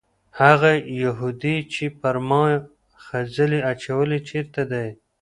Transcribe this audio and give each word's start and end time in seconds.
هغه 0.41 0.71
یهودي 1.03 1.57
چې 1.73 1.85
پر 2.01 2.15
ما 2.27 2.43
یې 2.51 2.57
خځلې 3.05 3.59
اچولې 3.71 4.19
چېرته 4.29 4.61
دی؟ 4.71 4.87